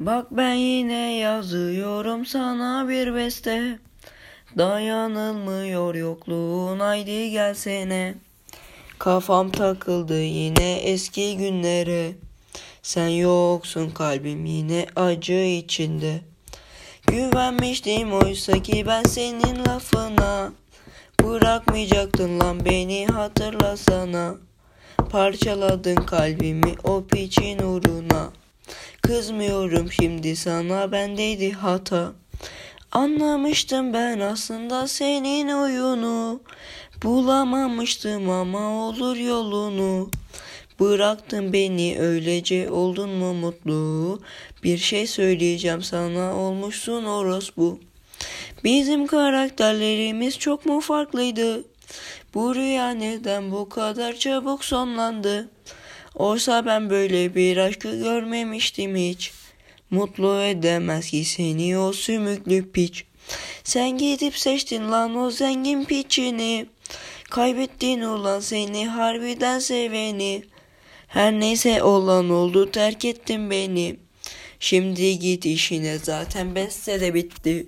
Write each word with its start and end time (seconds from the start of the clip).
Bak 0.00 0.26
ben 0.30 0.54
yine 0.54 1.16
yazıyorum 1.16 2.26
sana 2.26 2.88
bir 2.88 3.14
beste. 3.14 3.78
Dayanılmıyor 4.58 5.94
yokluğun 5.94 6.80
haydi 6.80 7.30
gelsene. 7.30 8.14
Kafam 8.98 9.50
takıldı 9.50 10.22
yine 10.22 10.72
eski 10.72 11.36
günlere. 11.36 12.12
Sen 12.82 13.08
yoksun 13.08 13.90
kalbim 13.90 14.44
yine 14.44 14.86
acı 14.96 15.32
içinde. 15.32 16.20
Güvenmiştim 17.06 18.12
oysa 18.12 18.62
ki 18.62 18.84
ben 18.86 19.02
senin 19.02 19.64
lafına. 19.64 20.52
Bırakmayacaktın 21.22 22.40
lan 22.40 22.64
beni 22.64 23.06
hatırlasana. 23.06 24.34
Parçaladın 25.10 25.96
kalbimi 25.96 26.74
o 26.84 27.04
piçin 27.06 27.58
uğruna 27.58 28.30
Kızmıyorum 29.02 29.92
şimdi 29.92 30.36
sana 30.36 30.92
bendeydi 30.92 31.52
hata. 31.52 32.12
Anlamıştım 32.92 33.92
ben 33.92 34.20
aslında 34.20 34.88
senin 34.88 35.48
oyunu. 35.48 36.40
Bulamamıştım 37.02 38.30
ama 38.30 38.88
olur 38.88 39.16
yolunu. 39.16 40.10
Bıraktın 40.80 41.52
beni 41.52 41.96
öylece 42.00 42.70
oldun 42.70 43.10
mu 43.10 43.34
mutlu? 43.34 44.20
Bir 44.64 44.78
şey 44.78 45.06
söyleyeceğim 45.06 45.82
sana 45.82 46.36
olmuşsun 46.36 47.04
orospu. 47.04 47.80
Bizim 48.64 49.06
karakterlerimiz 49.06 50.38
çok 50.38 50.66
mu 50.66 50.80
farklıydı? 50.80 51.64
Bu 52.34 52.54
rüya 52.54 52.90
neden 52.90 53.52
bu 53.52 53.68
kadar 53.68 54.16
çabuk 54.16 54.64
sonlandı 54.64 55.48
Oysa 56.16 56.66
ben 56.66 56.90
böyle 56.90 57.34
bir 57.34 57.56
aşkı 57.56 57.98
görmemiştim 57.98 58.96
hiç. 58.96 59.32
Mutlu 59.90 60.42
edemez 60.42 61.10
ki 61.10 61.24
seni 61.24 61.78
o 61.78 61.92
sümüklü 61.92 62.72
piç. 62.72 63.04
Sen 63.64 63.98
gidip 63.98 64.38
seçtin 64.38 64.92
lan 64.92 65.16
o 65.16 65.30
zengin 65.30 65.84
piçini. 65.84 66.66
Kaybettin 67.30 68.00
ulan 68.00 68.40
seni 68.40 68.86
harbiden 68.88 69.58
seveni. 69.58 70.42
Her 71.06 71.32
neyse 71.32 71.82
olan 71.82 72.30
oldu 72.30 72.70
terk 72.70 73.04
ettin 73.04 73.50
beni. 73.50 73.96
Şimdi 74.60 75.18
git 75.18 75.46
işine 75.46 75.98
zaten 75.98 76.54
beste 76.54 77.00
de 77.00 77.14
bitti. 77.14 77.66